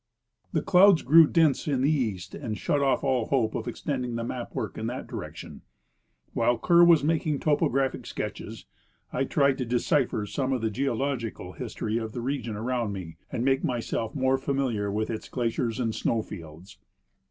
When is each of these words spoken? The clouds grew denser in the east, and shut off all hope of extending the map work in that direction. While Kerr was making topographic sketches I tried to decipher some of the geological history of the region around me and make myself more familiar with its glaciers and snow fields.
The 0.51 0.63
clouds 0.63 1.03
grew 1.03 1.27
denser 1.27 1.71
in 1.71 1.81
the 1.81 1.91
east, 1.91 2.33
and 2.33 2.57
shut 2.57 2.81
off 2.81 3.03
all 3.03 3.27
hope 3.27 3.53
of 3.53 3.67
extending 3.67 4.15
the 4.15 4.23
map 4.23 4.55
work 4.55 4.75
in 4.75 4.87
that 4.87 5.05
direction. 5.05 5.61
While 6.33 6.57
Kerr 6.57 6.83
was 6.83 7.03
making 7.03 7.39
topographic 7.39 8.07
sketches 8.07 8.65
I 9.13 9.25
tried 9.25 9.59
to 9.59 9.65
decipher 9.65 10.25
some 10.25 10.53
of 10.53 10.61
the 10.61 10.71
geological 10.71 11.51
history 11.53 11.99
of 11.99 12.13
the 12.13 12.21
region 12.21 12.55
around 12.55 12.93
me 12.93 13.17
and 13.31 13.45
make 13.45 13.63
myself 13.63 14.15
more 14.15 14.39
familiar 14.39 14.91
with 14.91 15.11
its 15.11 15.29
glaciers 15.29 15.79
and 15.79 15.93
snow 15.93 16.23
fields. 16.23 16.79